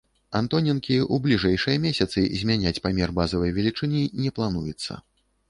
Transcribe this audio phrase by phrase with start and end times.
[0.37, 5.01] Антоненкі, у бліжэйшыя месяцы змяняць памер базавай велічыні не плануецца.